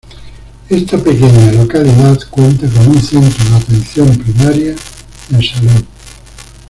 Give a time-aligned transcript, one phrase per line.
[0.67, 4.71] Esta pequeña localidad cuenta con un centro de atención primaria
[5.29, 5.85] en salud.